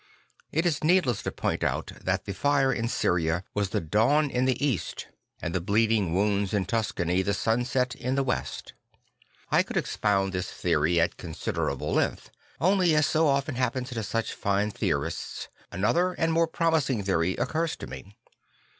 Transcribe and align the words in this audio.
I 0.51 0.61
t 0.61 0.67
is 0.67 0.83
needless 0.83 1.21
to 1.21 1.31
point 1.31 1.63
out 1.63 1.91
that 2.01 2.25
the 2.25 2.33
fire 2.33 2.73
in 2.73 2.87
Syria 2.87 3.43
was 3.53 3.69
the 3.69 3.79
dawn 3.79 4.31
in 4.31 4.45
the 4.45 4.57
East 4.65 5.05
and 5.43 5.53
the 5.53 5.59
AI 5.59 5.61
iracles 5.61 5.75
and 5.93 6.07
Death 6.09 6.15
159 6.15 6.15
bleeding 6.15 6.15
wounds 6.15 6.53
in 6.55 6.65
Tuscany 6.65 7.21
the 7.21 7.33
sunset 7.35 7.93
in 7.93 8.15
the 8.15 8.23
West. 8.23 8.73
I 9.51 9.61
could 9.61 9.77
expound 9.77 10.33
this 10.33 10.49
theory 10.51 10.99
at 10.99 11.17
con 11.17 11.35
siderable 11.35 11.93
length; 11.93 12.31
only, 12.59 12.95
as 12.95 13.05
so 13.05 13.27
often 13.27 13.53
happens 13.53 13.89
to 13.89 14.01
such 14.01 14.33
fine 14.33 14.71
theorists, 14.71 15.49
another 15.71 16.13
and 16.13 16.33
more 16.33 16.47
promising 16.47 17.03
theory 17.03 17.35
occurs 17.35 17.75
to 17.75 17.85
me. 17.85 18.15